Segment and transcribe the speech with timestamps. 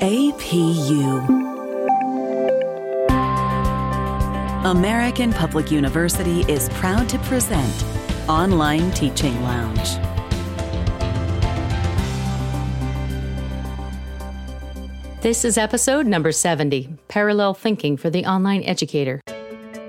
[0.00, 1.26] APU.
[4.64, 7.84] American Public University is proud to present
[8.28, 9.96] Online Teaching Lounge.
[15.20, 19.20] This is episode number 70 Parallel Thinking for the Online Educator.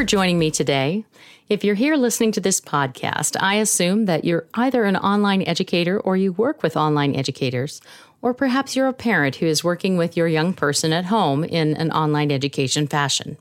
[0.00, 1.04] For joining me today.
[1.50, 6.00] If you're here listening to this podcast, I assume that you're either an online educator
[6.00, 7.82] or you work with online educators,
[8.22, 11.76] or perhaps you're a parent who is working with your young person at home in
[11.76, 13.36] an online education fashion.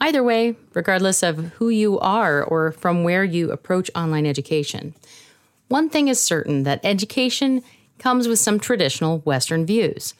[0.00, 4.92] Either way, regardless of who you are or from where you approach online education,
[5.68, 7.62] one thing is certain that education
[8.00, 10.14] comes with some traditional Western views.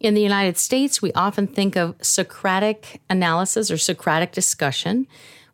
[0.00, 5.06] In the United States, we often think of Socratic analysis or Socratic discussion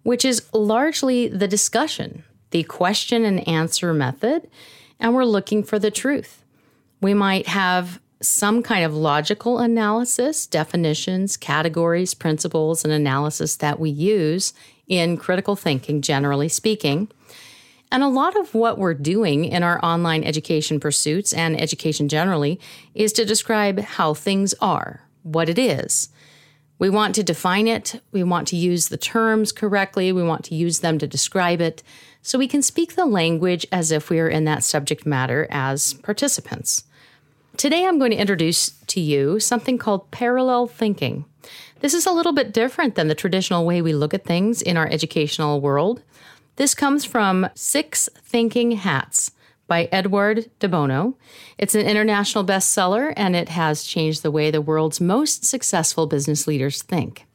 [0.04, 4.48] which is largely the discussion, the question and answer method,
[5.00, 6.44] and we're looking for the truth.
[7.00, 13.90] We might have some kind of logical analysis, definitions, categories, principles, and analysis that we
[13.90, 14.52] use
[14.86, 17.08] in critical thinking, generally speaking.
[17.94, 22.58] And a lot of what we're doing in our online education pursuits and education generally
[22.92, 26.08] is to describe how things are, what it is,
[26.80, 28.02] we want to define it.
[28.10, 30.10] We want to use the terms correctly.
[30.10, 31.84] We want to use them to describe it
[32.20, 35.94] so we can speak the language as if we are in that subject matter as
[35.94, 36.82] participants.
[37.56, 41.26] Today, I'm going to introduce to you something called parallel thinking.
[41.78, 44.76] This is a little bit different than the traditional way we look at things in
[44.76, 46.02] our educational world.
[46.56, 49.32] This comes from Six Thinking Hats
[49.66, 51.16] by Edward de Bono.
[51.58, 56.46] It's an international bestseller and it has changed the way the world's most successful business
[56.46, 57.26] leaders think.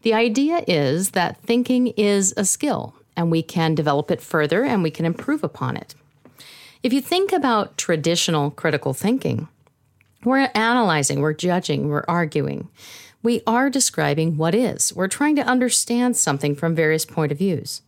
[0.00, 4.82] The idea is that thinking is a skill and we can develop it further and
[4.82, 5.94] we can improve upon it.
[6.82, 9.48] If you think about traditional critical thinking,
[10.24, 12.70] we're analyzing, we're judging, we're arguing.
[13.22, 14.94] We are describing what is.
[14.96, 17.82] We're trying to understand something from various point of views.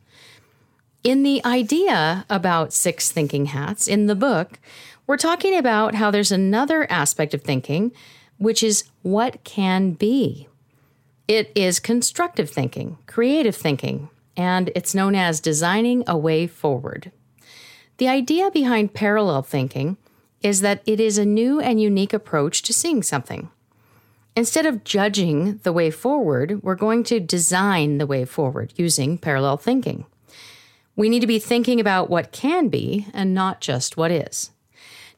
[1.04, 4.58] In the idea about six thinking hats in the book,
[5.06, 7.92] we're talking about how there's another aspect of thinking,
[8.36, 10.48] which is what can be.
[11.28, 17.12] It is constructive thinking, creative thinking, and it's known as designing a way forward.
[17.98, 19.98] The idea behind parallel thinking
[20.42, 23.50] is that it is a new and unique approach to seeing something.
[24.34, 29.56] Instead of judging the way forward, we're going to design the way forward using parallel
[29.56, 30.04] thinking.
[30.98, 34.50] We need to be thinking about what can be and not just what is.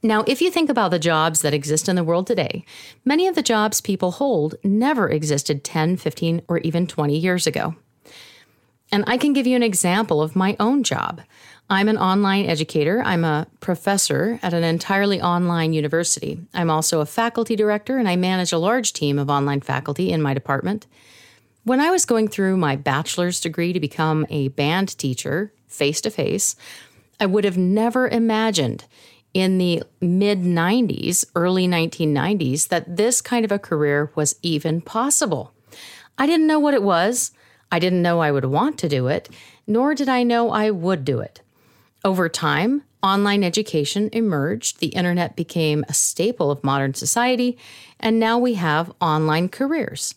[0.02, 2.66] Now, if you think about the jobs that exist in the world today,
[3.02, 7.76] many of the jobs people hold never existed 10, 15, or even 20 years ago.
[8.92, 11.22] And I can give you an example of my own job.
[11.70, 13.00] I'm an online educator.
[13.02, 16.40] I'm a professor at an entirely online university.
[16.52, 20.20] I'm also a faculty director and I manage a large team of online faculty in
[20.20, 20.86] my department.
[21.64, 26.10] When I was going through my bachelor's degree to become a band teacher, face to
[26.10, 26.56] face,
[27.18, 28.84] I would have never imagined
[29.32, 35.52] in the mid 90s, early 1990s, that this kind of a career was even possible.
[36.18, 37.32] I didn't know what it was.
[37.72, 39.28] I didn't know I would want to do it,
[39.66, 41.40] nor did I know I would do it.
[42.04, 47.56] Over time, online education emerged, the internet became a staple of modern society,
[48.00, 50.14] and now we have online careers.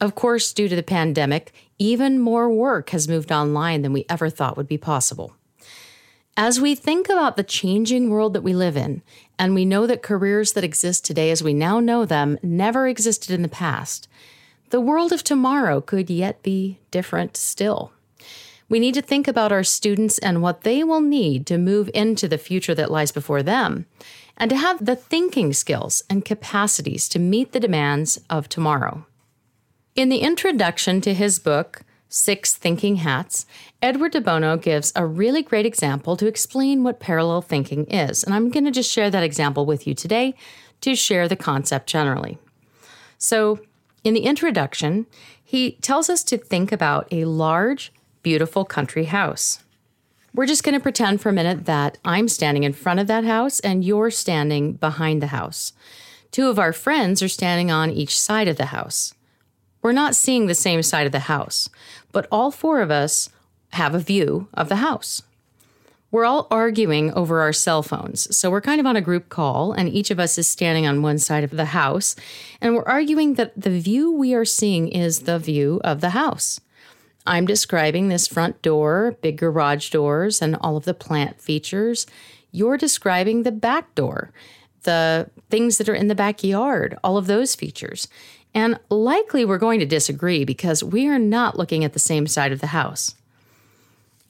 [0.00, 4.28] Of course, due to the pandemic, even more work has moved online than we ever
[4.28, 5.34] thought would be possible.
[6.36, 9.02] As we think about the changing world that we live in,
[9.38, 13.30] and we know that careers that exist today as we now know them never existed
[13.30, 14.06] in the past,
[14.68, 17.92] the world of tomorrow could yet be different still.
[18.68, 22.28] We need to think about our students and what they will need to move into
[22.28, 23.86] the future that lies before them,
[24.36, 29.06] and to have the thinking skills and capacities to meet the demands of tomorrow.
[29.96, 33.46] In the introduction to his book, Six Thinking Hats,
[33.80, 38.22] Edward de Bono gives a really great example to explain what parallel thinking is.
[38.22, 40.34] And I'm going to just share that example with you today
[40.82, 42.36] to share the concept generally.
[43.16, 43.60] So,
[44.04, 45.06] in the introduction,
[45.42, 47.90] he tells us to think about a large,
[48.22, 49.64] beautiful country house.
[50.34, 53.24] We're just going to pretend for a minute that I'm standing in front of that
[53.24, 55.72] house and you're standing behind the house.
[56.32, 59.14] Two of our friends are standing on each side of the house.
[59.86, 61.70] We're not seeing the same side of the house,
[62.10, 63.28] but all four of us
[63.68, 65.22] have a view of the house.
[66.10, 68.36] We're all arguing over our cell phones.
[68.36, 71.02] So we're kind of on a group call, and each of us is standing on
[71.02, 72.16] one side of the house.
[72.60, 76.60] And we're arguing that the view we are seeing is the view of the house.
[77.24, 82.08] I'm describing this front door, big garage doors, and all of the plant features.
[82.50, 84.32] You're describing the back door,
[84.82, 88.08] the things that are in the backyard, all of those features.
[88.56, 92.52] And likely we're going to disagree because we are not looking at the same side
[92.52, 93.14] of the house.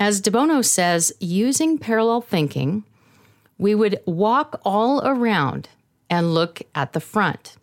[0.01, 2.83] As De Bono says, using parallel thinking,
[3.57, 5.69] we would walk all around
[6.11, 7.57] and look at the front.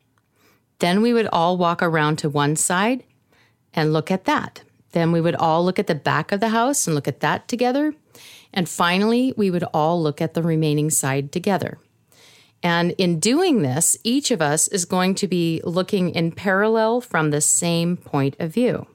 [0.80, 3.04] Then we would all walk around to one side
[3.74, 4.64] and look at that.
[4.94, 7.50] Then we would all look at the back of the house and look at that
[7.50, 7.94] together.
[8.54, 11.78] And finally, we would all look at the remaining side together.
[12.64, 17.30] And in doing this, each of us is going to be looking in parallel from
[17.30, 18.88] the same point of view.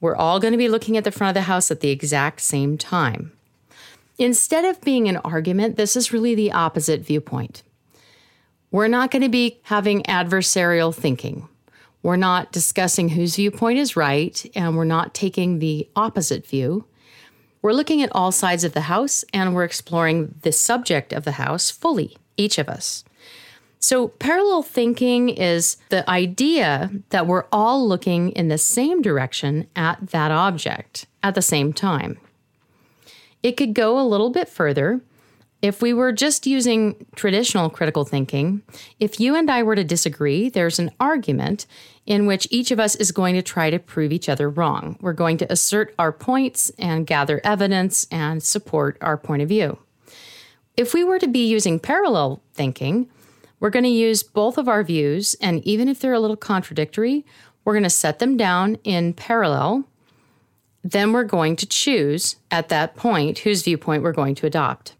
[0.00, 2.40] We're all going to be looking at the front of the house at the exact
[2.40, 3.32] same time.
[4.18, 7.62] Instead of being an argument, this is really the opposite viewpoint.
[8.72, 11.48] We're not going to be having adversarial thinking.
[12.02, 16.86] We're not discussing whose viewpoint is right, and we're not taking the opposite view.
[17.62, 21.32] We're looking at all sides of the house and we're exploring the subject of the
[21.32, 23.04] house fully, each of us.
[23.82, 30.10] So, parallel thinking is the idea that we're all looking in the same direction at
[30.10, 32.18] that object at the same time.
[33.42, 35.00] It could go a little bit further.
[35.62, 38.62] If we were just using traditional critical thinking,
[38.98, 41.66] if you and I were to disagree, there's an argument
[42.06, 44.98] in which each of us is going to try to prove each other wrong.
[45.00, 49.78] We're going to assert our points and gather evidence and support our point of view.
[50.80, 53.10] If we were to be using parallel thinking,
[53.58, 57.26] we're going to use both of our views, and even if they're a little contradictory,
[57.62, 59.84] we're going to set them down in parallel.
[60.82, 64.94] Then we're going to choose at that point whose viewpoint we're going to adopt.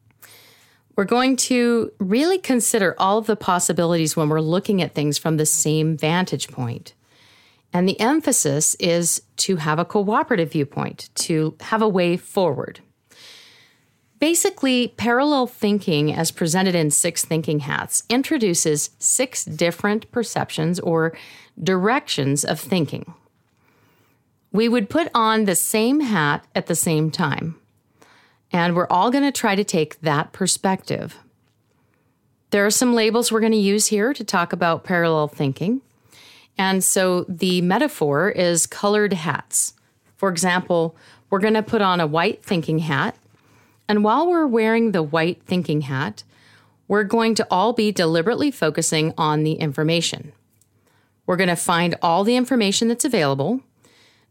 [0.96, 5.38] We're going to really consider all of the possibilities when we're looking at things from
[5.38, 6.92] the same vantage point.
[7.72, 12.80] And the emphasis is to have a cooperative viewpoint, to have a way forward.
[14.20, 21.16] Basically, parallel thinking, as presented in Six Thinking Hats, introduces six different perceptions or
[21.60, 23.14] directions of thinking.
[24.52, 27.56] We would put on the same hat at the same time,
[28.52, 31.16] and we're all going to try to take that perspective.
[32.50, 35.80] There are some labels we're going to use here to talk about parallel thinking.
[36.58, 39.72] And so the metaphor is colored hats.
[40.18, 40.94] For example,
[41.30, 43.16] we're going to put on a white thinking hat
[43.90, 46.22] and while we're wearing the white thinking hat,
[46.86, 50.30] we're going to all be deliberately focusing on the information.
[51.26, 53.62] We're going to find all the information that's available,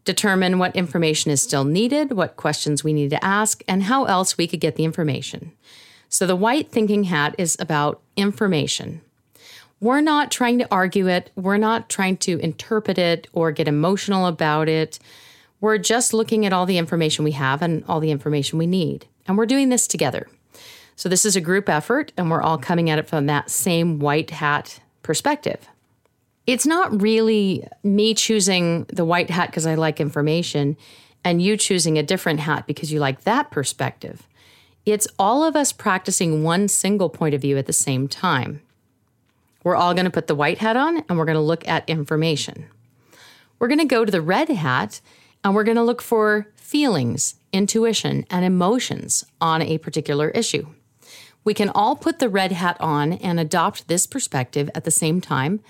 [0.06, 4.38] determine what information is still needed, what questions we need to ask, and how else
[4.38, 5.52] we could get the information.
[6.08, 9.02] So the white thinking hat is about information.
[9.82, 14.26] We're not trying to argue it, we're not trying to interpret it or get emotional
[14.26, 15.00] about it.
[15.60, 19.06] We're just looking at all the information we have and all the information we need.
[19.30, 20.28] And we're doing this together.
[20.96, 24.00] So this is a group effort, and we're all coming at it from that same
[24.00, 25.68] white hat perspective.
[26.48, 30.76] It's not really me choosing the white hat because I like information
[31.24, 34.28] and you choosing a different hat because you like that perspective.
[34.84, 38.62] It's all of us practicing one single point of view at the same time.
[39.64, 41.88] We're all going to put the white hat on and we're going to look at
[41.88, 42.66] information.
[43.60, 45.02] We're going to go to the red hat
[45.44, 50.68] and we're going to look for feelings, intuition, and emotions on a particular issue.
[51.44, 55.22] We can all put the red hat on and adopt this perspective at the same
[55.22, 55.62] time,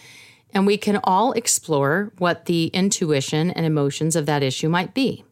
[0.54, 5.24] and we can all explore what the intuition and emotions of that issue might be.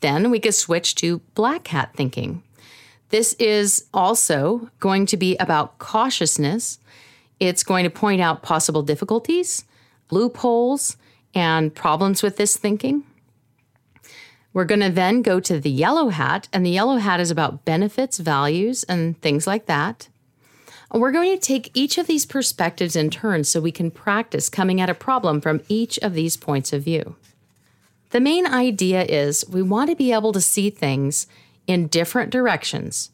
[0.00, 2.42] Then we could switch to black hat thinking.
[3.08, 6.78] This is also going to be about cautiousness.
[7.40, 9.64] It's going to point out possible difficulties,
[10.10, 10.96] loopholes,
[11.34, 13.04] and problems with this thinking.
[14.52, 17.64] We're going to then go to the yellow hat, and the yellow hat is about
[17.64, 20.08] benefits, values, and things like that.
[20.90, 24.50] And we're going to take each of these perspectives in turn so we can practice
[24.50, 27.16] coming at a problem from each of these points of view.
[28.10, 31.26] The main idea is we want to be able to see things
[31.66, 33.10] in different directions.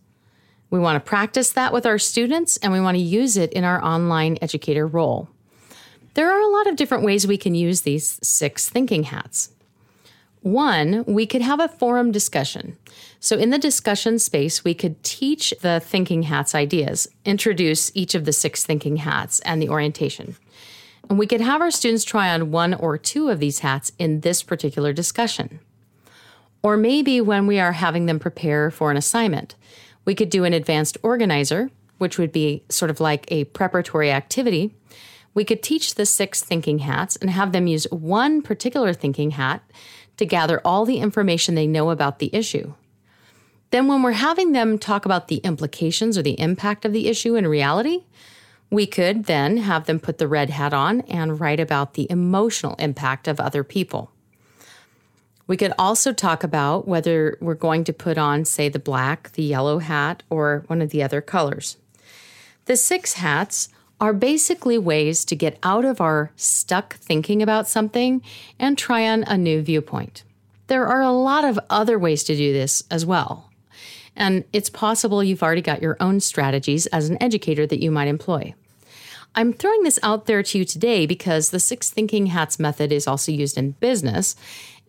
[0.70, 3.62] We want to practice that with our students and we want to use it in
[3.62, 5.28] our online educator role.
[6.14, 9.50] There are a lot of different ways we can use these six thinking hats.
[10.42, 12.76] One, we could have a forum discussion.
[13.20, 18.24] So, in the discussion space, we could teach the thinking hats ideas, introduce each of
[18.24, 20.36] the six thinking hats and the orientation.
[21.08, 24.20] And we could have our students try on one or two of these hats in
[24.20, 25.60] this particular discussion.
[26.62, 29.54] Or maybe when we are having them prepare for an assignment,
[30.04, 34.74] we could do an advanced organizer, which would be sort of like a preparatory activity.
[35.34, 39.62] We could teach the six thinking hats and have them use one particular thinking hat
[40.18, 42.74] to gather all the information they know about the issue.
[43.70, 47.34] Then, when we're having them talk about the implications or the impact of the issue
[47.34, 48.04] in reality,
[48.70, 52.74] we could then have them put the red hat on and write about the emotional
[52.78, 54.10] impact of other people.
[55.46, 59.42] We could also talk about whether we're going to put on, say, the black, the
[59.42, 61.78] yellow hat, or one of the other colors.
[62.66, 68.22] The six hats are basically ways to get out of our stuck thinking about something
[68.58, 70.22] and try on a new viewpoint.
[70.68, 73.50] There are a lot of other ways to do this as well.
[74.14, 78.08] And it's possible you've already got your own strategies as an educator that you might
[78.08, 78.54] employ.
[79.34, 83.06] I'm throwing this out there to you today because the six thinking hats method is
[83.06, 84.34] also used in business,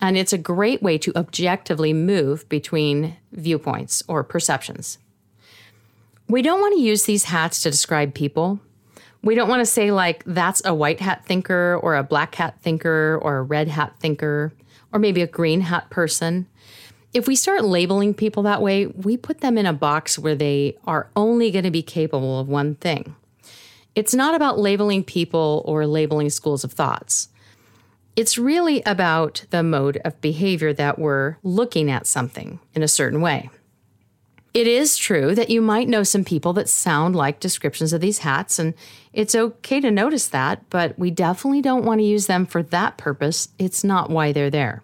[0.01, 4.97] and it's a great way to objectively move between viewpoints or perceptions.
[6.27, 8.59] We don't want to use these hats to describe people.
[9.21, 12.55] We don't want to say, like, that's a white hat thinker or a black hat
[12.61, 14.53] thinker or a red hat thinker
[14.93, 16.47] or maybe a green hat person.
[17.13, 20.77] If we start labeling people that way, we put them in a box where they
[20.85, 23.15] are only going to be capable of one thing.
[23.95, 27.29] It's not about labeling people or labeling schools of thoughts.
[28.15, 33.21] It's really about the mode of behavior that we're looking at something in a certain
[33.21, 33.49] way.
[34.53, 38.19] It is true that you might know some people that sound like descriptions of these
[38.19, 38.73] hats, and
[39.13, 42.97] it's okay to notice that, but we definitely don't want to use them for that
[42.97, 43.49] purpose.
[43.59, 44.81] It's not why they're there.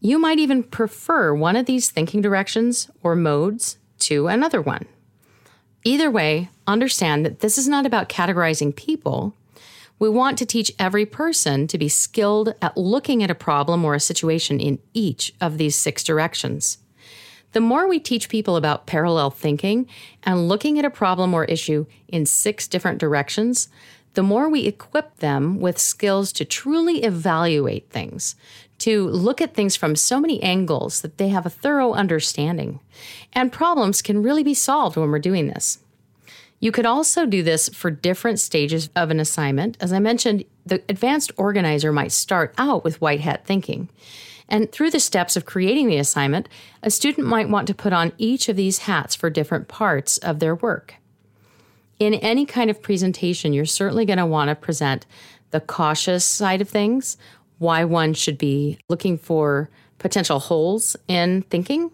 [0.00, 4.86] You might even prefer one of these thinking directions or modes to another one.
[5.84, 9.34] Either way, understand that this is not about categorizing people,
[9.98, 13.94] we want to teach every person to be skilled at looking at a problem or
[13.94, 16.78] a situation in each of these six directions.
[17.56, 19.88] The more we teach people about parallel thinking
[20.24, 23.70] and looking at a problem or issue in six different directions,
[24.12, 28.36] the more we equip them with skills to truly evaluate things,
[28.80, 32.78] to look at things from so many angles that they have a thorough understanding.
[33.32, 35.78] And problems can really be solved when we're doing this.
[36.60, 39.78] You could also do this for different stages of an assignment.
[39.80, 43.88] As I mentioned, the advanced organizer might start out with white hat thinking.
[44.48, 46.48] And through the steps of creating the assignment,
[46.82, 50.38] a student might want to put on each of these hats for different parts of
[50.38, 50.94] their work.
[51.98, 55.06] In any kind of presentation, you're certainly going to want to present
[55.50, 57.16] the cautious side of things,
[57.58, 61.90] why one should be looking for potential holes in thinking.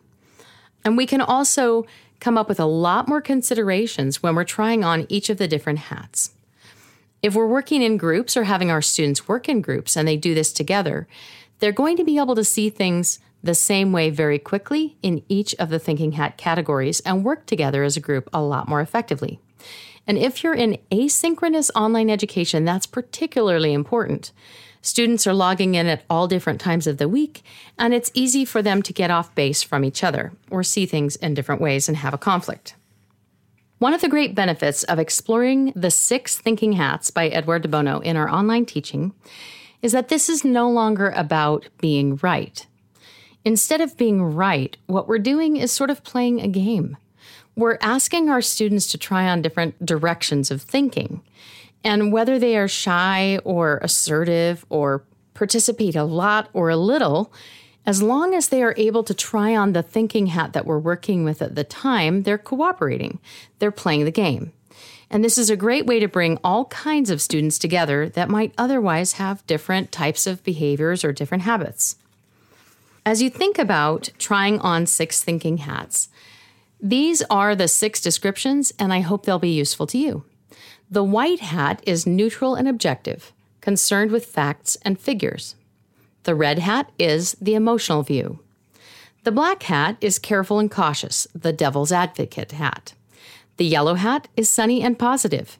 [0.85, 1.87] And we can also
[2.19, 5.79] come up with a lot more considerations when we're trying on each of the different
[5.79, 6.33] hats.
[7.23, 10.35] If we're working in groups or having our students work in groups and they do
[10.35, 11.07] this together,
[11.63, 15.55] they're going to be able to see things the same way very quickly in each
[15.61, 19.39] of the thinking hat categories and work together as a group a lot more effectively.
[20.05, 24.33] And if you're in asynchronous online education, that's particularly important.
[24.81, 27.45] Students are logging in at all different times of the week,
[27.79, 31.15] and it's easy for them to get off base from each other or see things
[31.15, 32.75] in different ways and have a conflict.
[33.79, 38.01] One of the great benefits of exploring the six thinking hats by Edward de Bono
[38.01, 39.13] in our online teaching
[39.83, 42.67] is that this is no longer about being right.
[43.45, 46.97] Instead of being right, what we're doing is sort of playing a game.
[47.57, 51.23] We're asking our students to try on different directions of thinking.
[51.85, 55.03] And whether they are shy or assertive or
[55.35, 57.33] participate a lot or a little,
[57.85, 61.25] as long as they are able to try on the thinking hat that we're working
[61.25, 63.19] with at the time, they're cooperating.
[63.59, 64.53] They're playing the game.
[65.13, 68.55] And this is a great way to bring all kinds of students together that might
[68.57, 71.97] otherwise have different types of behaviors or different habits.
[73.05, 76.09] As you think about trying on six thinking hats,
[76.81, 80.25] these are the six descriptions, and I hope they'll be useful to you.
[80.91, 85.57] The white hat is neutral and objective, concerned with facts and figures.
[86.23, 88.39] The red hat is the emotional view.
[89.25, 92.95] The black hat is careful and cautious, the devil's advocate hat.
[93.57, 95.59] The yellow hat is sunny and positive.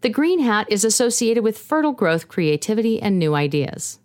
[0.00, 3.98] The green hat is associated with fertile growth, creativity, and new ideas.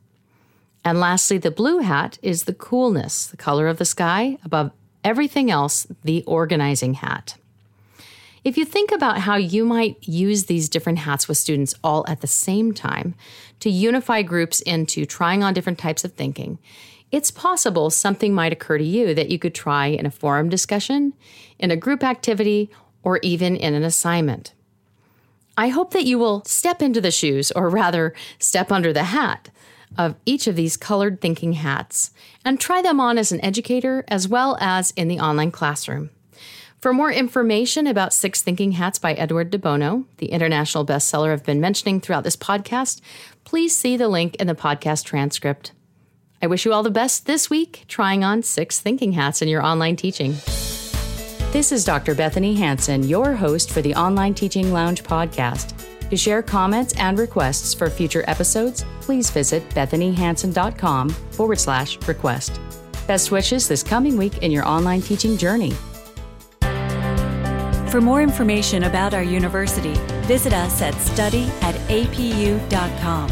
[0.84, 4.72] And lastly, the blue hat is the coolness, the color of the sky, above
[5.04, 7.38] everything else, the organizing hat.
[8.44, 12.22] If you think about how you might use these different hats with students all at
[12.22, 13.14] the same time
[13.60, 16.58] to unify groups into trying on different types of thinking,
[17.12, 21.14] it's possible something might occur to you that you could try in a forum discussion,
[21.60, 22.72] in a group activity,
[23.04, 24.54] or even in an assignment.
[25.58, 29.50] I hope that you will step into the shoes, or rather, step under the hat
[29.98, 32.12] of each of these colored thinking hats
[32.46, 36.10] and try them on as an educator as well as in the online classroom.
[36.80, 41.46] For more information about Six Thinking Hats by Edward de Bono, the international bestseller I've
[41.46, 43.02] been mentioning throughout this podcast,
[43.44, 45.74] please see the link in the podcast transcript.
[46.42, 49.64] I wish you all the best this week trying on Six Thinking Hats in your
[49.64, 50.38] online teaching.
[51.52, 52.16] This is Dr.
[52.16, 55.74] Bethanie Hansen, your host for the Online Teaching Lounge podcast.
[56.10, 62.62] To share comments and requests for future episodes, please visit bethaniehansen.com forward slash request.
[63.06, 65.74] Best wishes this coming week in your online teaching journey.
[67.90, 73.30] For more information about our university, visit us at study at apu.com.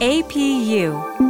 [0.00, 1.29] APU